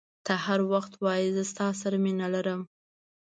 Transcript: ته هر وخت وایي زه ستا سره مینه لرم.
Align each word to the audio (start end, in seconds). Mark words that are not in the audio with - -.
ته 0.25 0.33
هر 0.45 0.59
وخت 0.71 0.91
وایي 1.03 1.27
زه 1.35 1.43
ستا 1.51 1.67
سره 1.81 1.95
مینه 2.03 2.27
لرم. 2.33 2.61